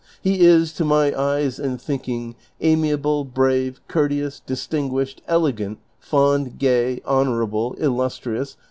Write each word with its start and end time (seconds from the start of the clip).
He 0.23 0.39
is, 0.43 0.73
to 0.73 0.83
my 0.83 1.13
eyes 1.15 1.59
and 1.59 1.79
thinking. 1.79 2.33
Amiable, 2.59 3.23
Brave, 3.23 3.79
Courteous. 3.87 4.39
Distinguished, 4.39 5.21
P^legant, 5.29 5.77
Fond, 5.99 6.57
Gay, 6.57 7.01
Honorable, 7.05 7.75
Illustrious. 7.77 8.57